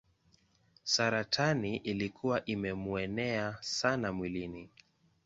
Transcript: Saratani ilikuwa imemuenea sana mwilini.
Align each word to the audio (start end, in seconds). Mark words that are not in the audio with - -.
Saratani 0.83 1.75
ilikuwa 1.77 2.45
imemuenea 2.45 3.57
sana 3.61 4.13
mwilini. 4.13 4.69